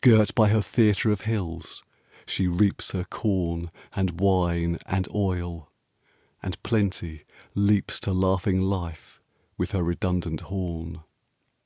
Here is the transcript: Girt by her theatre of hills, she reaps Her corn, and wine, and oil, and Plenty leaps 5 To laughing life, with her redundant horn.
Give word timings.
Girt 0.00 0.34
by 0.34 0.48
her 0.48 0.62
theatre 0.62 1.12
of 1.12 1.20
hills, 1.28 1.82
she 2.24 2.48
reaps 2.48 2.92
Her 2.92 3.04
corn, 3.04 3.70
and 3.94 4.20
wine, 4.22 4.78
and 4.86 5.06
oil, 5.14 5.70
and 6.42 6.62
Plenty 6.62 7.26
leaps 7.54 7.96
5 7.96 8.00
To 8.00 8.12
laughing 8.14 8.62
life, 8.62 9.20
with 9.58 9.72
her 9.72 9.82
redundant 9.82 10.40
horn. 10.48 11.02